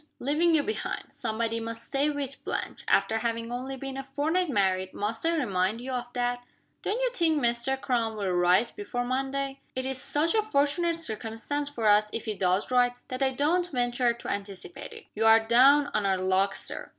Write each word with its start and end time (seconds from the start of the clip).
"Leaving 0.17 0.55
you 0.55 0.63
behind. 0.63 1.13
Somebody 1.13 1.59
must 1.59 1.83
stay 1.85 2.09
with 2.09 2.43
Blanche. 2.43 2.83
After 2.87 3.19
having 3.19 3.51
only 3.51 3.77
been 3.77 3.97
a 3.97 4.03
fortnight 4.03 4.49
married, 4.49 4.95
must 4.95 5.23
I 5.27 5.35
remind 5.37 5.79
you 5.79 5.91
of 5.91 6.11
that?" 6.13 6.43
"Don't 6.81 6.99
you 6.99 7.11
think 7.13 7.39
Mr. 7.39 7.79
Crum 7.79 8.15
will 8.17 8.31
write 8.31 8.75
before 8.75 9.05
Monday?" 9.05 9.61
"It 9.75 9.81
will 9.85 9.91
be 9.91 9.93
such 9.93 10.33
a 10.33 10.41
fortunate 10.41 10.95
circumstance 10.95 11.69
for 11.69 11.85
us, 11.87 12.09
if 12.13 12.25
he 12.25 12.33
does 12.33 12.71
write, 12.71 12.95
that 13.09 13.21
I 13.21 13.29
don't 13.33 13.69
venture 13.71 14.11
to 14.11 14.27
anticipate 14.27 14.91
it." 14.91 15.05
"You 15.13 15.25
are 15.27 15.39
down 15.39 15.91
on 15.93 16.07
our 16.07 16.17
luck, 16.17 16.55
Sir." 16.55 16.89